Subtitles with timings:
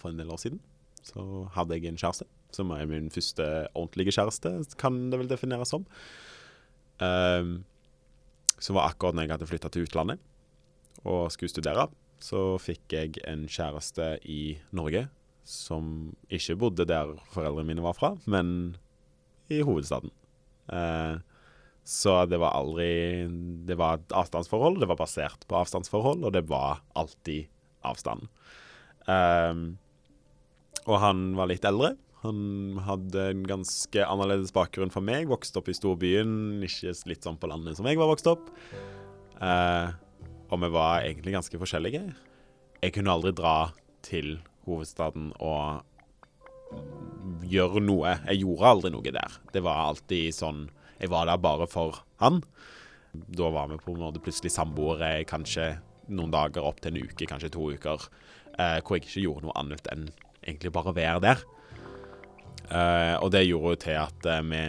[0.00, 0.60] for en del år siden.
[1.06, 1.22] Så
[1.54, 5.86] hadde jeg en kjæreste, som er min første ordentlige kjæreste, kan det vel defineres som.
[6.98, 7.62] Um,
[8.58, 10.22] som var akkurat når jeg hadde flytta til utlandet
[11.06, 11.86] og skulle studere.
[12.18, 15.06] Så fikk jeg en kjæreste i Norge
[15.48, 18.76] som ikke bodde der foreldrene mine var fra, men
[19.48, 20.10] i hovedstaden.
[20.68, 21.22] Uh,
[21.88, 23.24] så det var aldri
[23.64, 24.76] Det var et avstandsforhold.
[24.82, 27.48] Det var basert på avstandsforhold, og det var alltid
[27.80, 28.28] avstand.
[29.08, 29.78] Um,
[30.88, 31.94] og han var litt eldre.
[32.24, 35.28] Han hadde en ganske annerledes bakgrunn for meg.
[35.30, 38.48] Vokste opp i storbyen, ikke litt sånn på landet som jeg var vokst opp.
[39.38, 39.92] Eh,
[40.48, 42.02] og vi var egentlig ganske forskjellige.
[42.82, 43.70] Jeg kunne aldri dra
[44.06, 45.84] til hovedstaden og
[47.48, 48.16] gjøre noe.
[48.26, 49.38] Jeg gjorde aldri noe der.
[49.54, 50.66] Det var alltid sånn
[50.98, 52.40] Jeg var der bare for han.
[53.14, 55.76] Da var vi på en måte plutselig samboere kanskje
[56.10, 58.08] noen dager opp til en uke, kanskje to uker,
[58.58, 60.08] eh, hvor jeg ikke gjorde noe annet enn
[60.48, 61.44] egentlig bare være der.
[62.68, 64.62] Uh, og det gjorde jo til at uh, vi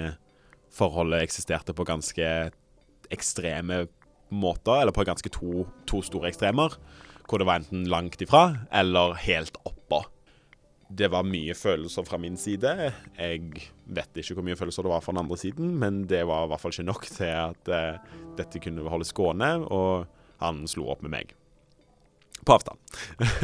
[0.71, 2.27] forholdet eksisterte på ganske
[3.11, 3.87] ekstreme
[4.29, 6.77] måter, eller på ganske to, to, store ekstremer,
[7.27, 10.03] hvor det var enten langt ifra eller helt oppå.
[10.89, 12.71] Det var mye følelser fra min side.
[13.17, 16.47] Jeg vet ikke hvor mye følelser det var fra den andre siden, men det var
[16.47, 20.07] i hvert fall ikke nok til at uh, dette kunne holdes gående, og
[20.39, 21.35] han slo opp med meg.
[22.47, 22.79] På avstand.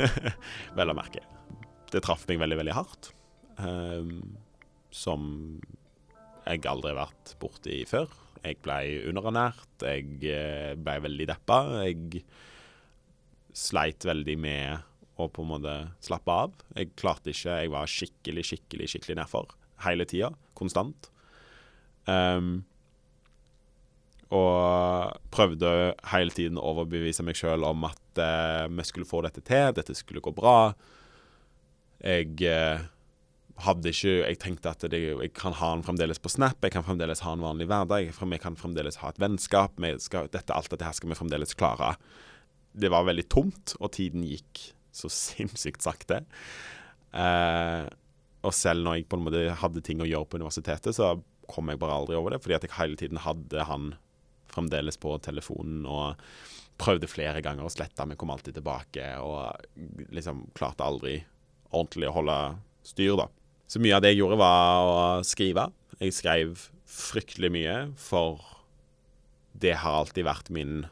[0.78, 1.34] Vel å merke.
[1.94, 3.11] Det traff meg veldig, veldig hardt.
[3.55, 4.38] Um,
[4.95, 5.25] som
[6.45, 8.11] jeg aldri har vært borti før.
[8.45, 11.58] Jeg ble underernært, jeg eh, ble veldig deppa.
[11.88, 12.22] Jeg
[13.56, 14.86] sleit veldig med
[15.17, 15.73] å på en måte
[16.06, 16.53] slappe av.
[16.75, 17.58] Jeg klarte ikke.
[17.63, 19.56] Jeg var skikkelig, skikkelig skikkelig nedfor
[19.88, 20.30] hele tida.
[20.58, 21.09] Konstant.
[22.06, 22.59] Um,
[24.36, 29.41] og prøvde hele tiden å overbevise meg sjøl om at uh, vi skulle få dette
[29.45, 30.73] til, dette skulle gå bra.
[32.06, 32.86] Jeg eh,
[33.66, 36.86] hadde ikke Jeg tenkte at det, jeg kan ha han fremdeles på Snap, jeg kan
[36.86, 39.80] fremdeles ha en vanlig hverdag, jeg kan fremdeles ha et vennskap.
[40.03, 41.96] Skal, dette, alt dette skal vi fremdeles klare.
[42.75, 46.24] Det var veldig tomt, og tiden gikk så sinnssykt sakte.
[47.16, 47.85] Eh,
[48.46, 51.16] og selv når jeg på en måte hadde ting å gjøre på universitetet, så
[51.50, 53.94] kom jeg bare aldri over det, fordi at jeg hele tiden hadde han
[54.51, 56.22] fremdeles på telefonen og
[56.81, 61.18] prøvde flere ganger å slette, men kom alltid tilbake og liksom klarte aldri
[61.75, 62.40] ordentlig å holde
[62.86, 63.30] styr, da.
[63.68, 65.69] Så mye av det jeg gjorde, var å skrive.
[66.00, 68.44] Jeg skrev fryktelig mye, for
[69.59, 70.84] det har alltid vært min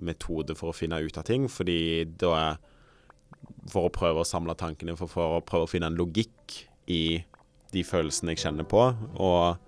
[0.00, 1.48] metode for å finne ut av ting.
[1.50, 2.56] Fordi da
[3.70, 6.54] For å prøve å samle tankene, for, for å prøve å finne en logikk
[6.90, 7.20] i
[7.74, 8.80] de følelsene jeg kjenner på,
[9.20, 9.60] og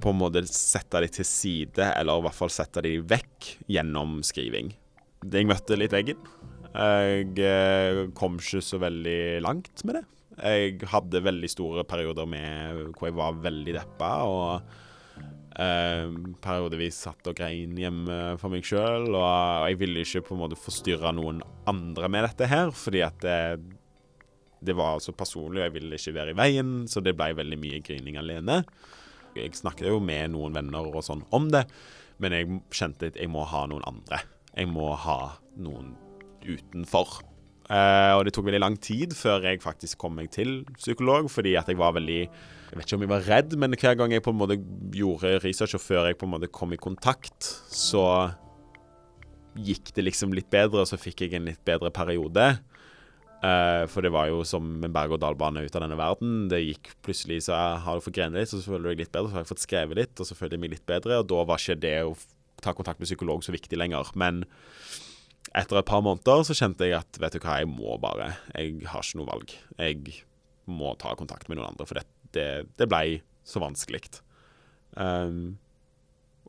[0.00, 4.20] på en måte sette de til side, eller i hvert fall sette de vekk gjennom
[4.26, 4.72] skriving.
[5.24, 6.20] Jeg møtte litt veggen.
[6.74, 10.04] Jeg eh, kom ikke så veldig langt med det.
[10.34, 14.72] Jeg hadde veldig store perioder med hvor jeg var veldig deppa, og
[15.62, 16.10] eh,
[16.42, 19.06] periodevis satt og grein hjemme for meg sjøl.
[19.12, 23.04] Og, og, jeg ville ikke på en måte forstyrre noen andre med dette her, fordi
[23.06, 23.38] at det,
[24.66, 27.60] det var så personlig, og jeg ville ikke være i veien, så det ble veldig
[27.60, 28.64] mye grining alene.
[29.38, 31.62] Jeg snakket jo med noen venner og sånn om det,
[32.22, 34.24] men jeg kjente at jeg må ha noen andre.
[34.54, 35.18] Jeg må ha
[35.62, 35.94] noen
[36.46, 37.20] utenfor.
[37.64, 41.54] Uh, og det tok veldig lang tid før jeg faktisk kom meg til psykolog, fordi
[41.56, 44.24] at jeg var veldig Jeg vet ikke om jeg var redd, men hver gang jeg
[44.24, 44.56] på en måte
[44.92, 48.34] gjorde research, og før jeg på en måte kom i kontakt, så
[49.54, 52.48] gikk det liksom litt bedre, og så fikk jeg en litt bedre periode.
[53.44, 56.46] Uh, for det var jo som en berg-og-dal-bane ut av denne verden.
[56.50, 59.30] Det gikk plutselig så jeg har du fått grene litt, så føler deg litt bedre.
[59.30, 61.20] Så har jeg fått skrevet litt, og så føler jeg meg litt bedre.
[61.20, 62.14] Og da var ikke det å
[62.64, 64.10] ta kontakt med psykolog så viktig lenger.
[64.18, 64.42] Men
[65.52, 68.32] etter et par måneder så kjente jeg at vet du hva, jeg må bare.
[68.54, 69.52] Jeg har ikke noe valg.
[69.78, 70.22] Jeg
[70.70, 72.48] må ta kontakt med noen andre, for det, det,
[72.80, 74.06] det ble så vanskelig.
[74.96, 75.58] Um,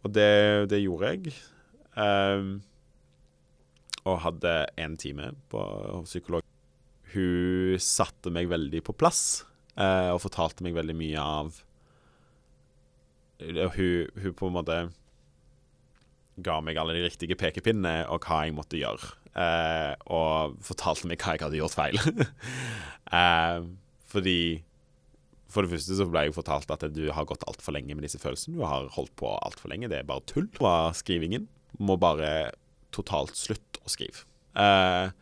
[0.03, 1.35] og det, det, gjorde jeg.
[1.97, 2.59] Um,
[4.05, 5.61] og hadde én time på
[6.05, 6.45] psykolog.
[7.15, 9.45] Hun satte meg veldig på plass
[9.79, 11.61] uh, og fortalte meg veldig mye av
[13.75, 14.77] hun, hun på en måte
[16.43, 19.13] ga meg alle de riktige pekepinnene og hva jeg måtte gjøre.
[19.35, 21.99] Eh, og fortalte meg hva jeg hadde gjort feil.
[23.19, 23.65] eh,
[24.11, 24.39] fordi
[25.51, 28.19] For det første så ble jeg fortalt at du har gått altfor lenge med disse
[28.19, 28.57] følelsene.
[28.57, 29.87] Du har holdt på altfor lenge.
[29.91, 30.49] Det er bare tull.
[30.59, 31.47] Var skrivingen.
[31.79, 32.51] Må bare
[32.95, 34.25] totalt slutte å skrive.
[34.59, 35.13] Eh,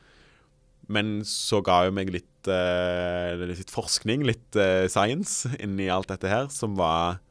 [0.93, 6.29] men så ga jo meg litt, eh, litt forskning, litt eh, science, inni alt dette
[6.29, 7.21] her, som var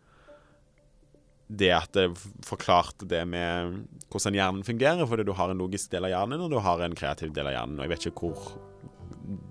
[1.52, 2.08] det at det
[2.46, 3.82] forklarte det med
[4.12, 5.06] hvordan hjernen fungerer.
[5.08, 7.56] Fordi du har en logisk del av hjernen, og du har en kreativ del av
[7.56, 7.80] hjernen.
[7.80, 8.54] Og jeg vet ikke hvor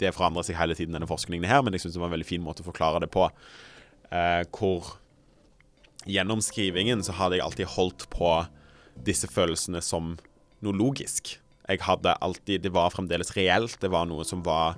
[0.01, 2.27] det forandrer seg hele tiden, denne forskningen her, men jeg syns det var en veldig
[2.27, 3.27] fin måte å forklare det på.
[4.12, 4.95] Eh, hvor
[6.09, 8.33] gjennom skrivingen så hadde jeg alltid holdt på
[9.06, 10.15] disse følelsene som
[10.65, 11.38] noe logisk.
[11.69, 13.77] Jeg hadde alltid Det var fremdeles reelt.
[13.80, 14.75] Det var noe som var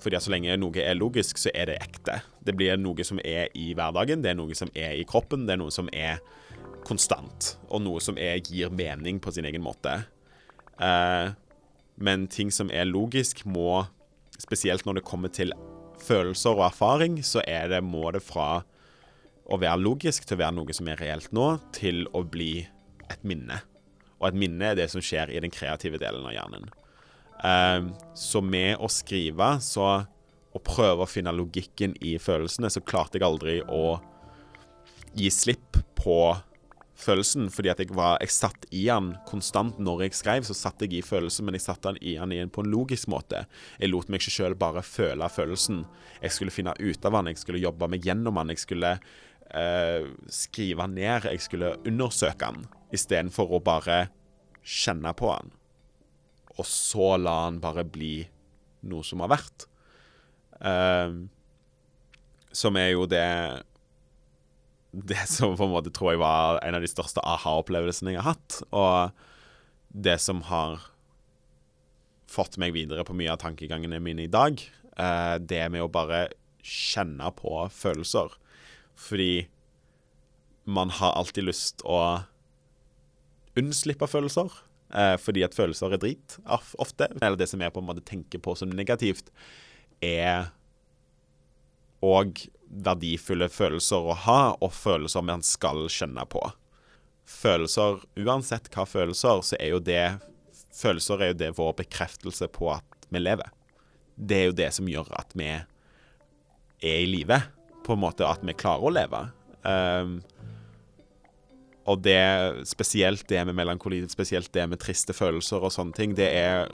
[0.00, 2.20] fordi at så lenge noe er logisk, så er det ekte.
[2.44, 5.56] Det blir noe som er i hverdagen, det er noe som er i kroppen, det
[5.56, 6.20] er noe som er
[6.86, 9.98] konstant, og noe som er, gir mening på sin egen måte.
[10.78, 11.34] Eh,
[11.96, 13.86] men ting som er logisk, må
[14.36, 15.54] Spesielt når det kommer til
[16.04, 18.60] følelser og erfaring, så er det, må det fra
[19.48, 22.66] å være logisk til å være noe som er reelt nå, til å bli
[23.08, 23.62] et minne.
[24.20, 26.68] Og et minne er det som skjer i den kreative delen av hjernen.
[27.48, 29.88] Eh, så med å skrive så,
[30.52, 33.98] og prøve å finne logikken i følelsene, så klarte jeg aldri å
[35.16, 36.20] gi slipp på
[36.96, 40.46] følelsen, fordi at jeg, var, jeg satt i den konstant når jeg skrev.
[40.48, 43.10] Så satt jeg i følelsen, men jeg satte den i den igjen på en logisk
[43.12, 43.44] måte.
[43.80, 45.84] Jeg lot meg ikke sjøl bare føle følelsen.
[46.22, 48.54] Jeg skulle finne ut av den, jeg skulle jobbe meg gjennom den.
[48.54, 52.66] Jeg skulle eh, skrive ned, jeg skulle undersøke den,
[52.96, 54.06] istedenfor å bare
[54.66, 55.54] kjenne på den.
[56.56, 58.18] Og så la den bare bli
[58.88, 59.68] noe som har vært.
[60.64, 61.16] Eh,
[62.56, 63.26] som er jo det
[64.96, 68.36] det som på en måte tror jeg var en av de største aha-opplevelsene jeg har
[68.36, 68.60] hatt.
[68.72, 69.12] Og
[69.92, 70.80] det som har
[72.30, 74.60] fått meg videre på mye av tankegangene mine i dag,
[74.96, 76.26] eh, det med å bare
[76.64, 78.32] kjenne på følelser.
[78.96, 79.46] Fordi
[80.64, 82.24] man har alltid lyst å
[83.56, 84.50] unnslippe følelser.
[84.94, 87.10] Eh, fordi at følelser er drit ofte.
[87.20, 89.28] Eller det som jeg på en måte tenker på som negativt,
[90.00, 90.50] er
[92.04, 96.42] òg verdifulle følelser å ha, og følelser man skal kjenne på.
[97.26, 100.06] Følelser, uansett hva følelser, så er jo det
[100.76, 103.48] Følelser er jo det vår bekreftelse på at vi lever.
[104.12, 105.62] Det er jo det som gjør at vi er
[106.84, 107.38] i live,
[107.86, 109.22] på en måte at vi klarer å leve.
[109.64, 110.18] Um,
[111.86, 112.20] og det,
[112.68, 116.68] spesielt det med melankoli, spesielt det med triste følelser og sånne ting, det er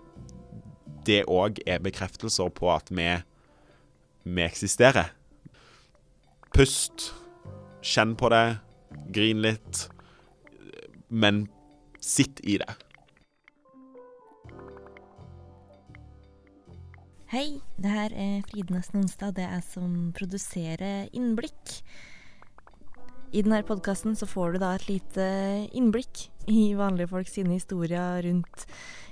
[1.07, 3.09] Det òg er bekreftelser på at vi,
[4.23, 5.11] vi eksisterer.
[6.53, 7.15] Pust.
[7.81, 8.57] Kjenn på det.
[9.09, 9.87] Grin litt.
[11.09, 11.47] Men
[12.01, 12.69] sitt i det.
[17.33, 19.33] Hei, det her er Fride Nesten Onsdag.
[19.39, 21.79] Det er som produserer Innblikk.
[23.33, 25.25] I denne podkasten så får du da et lite
[25.73, 28.67] innblikk i vanlige folk sine historier rundt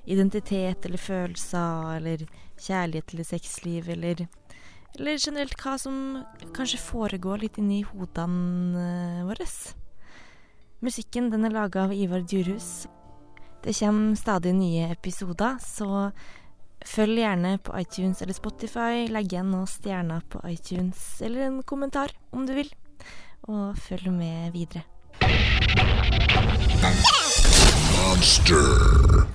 [0.05, 2.27] identitet eller følelser eller
[2.61, 4.27] kjærlighet eller sexliv eller
[4.99, 5.95] eller generelt hva som
[6.57, 8.87] kanskje foregår litt inni hodene
[9.21, 9.47] eh, våre.
[10.81, 12.89] Musikken den er laga av Ivar Djurhus.
[13.61, 16.11] Det kommer stadig nye episoder, så
[16.87, 19.05] følg gjerne på iTunes eller Spotify.
[19.13, 22.73] Legg igjen noen stjerner på iTunes, eller en kommentar om du vil.
[23.53, 24.87] Og følg med videre.
[28.01, 29.31] Monster.